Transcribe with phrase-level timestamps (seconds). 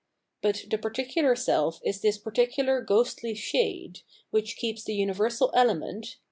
[0.41, 3.99] But the particular self is this particular ghostly shade,
[4.31, 6.17] which keeps the universal element.